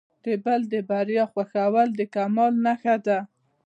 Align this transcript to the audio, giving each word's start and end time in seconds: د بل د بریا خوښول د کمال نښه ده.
د 0.25 0.27
بل 0.43 0.61
د 0.73 0.75
بریا 0.89 1.23
خوښول 1.31 1.89
د 1.99 2.01
کمال 2.13 2.53
نښه 2.65 2.95
ده. 3.05 3.19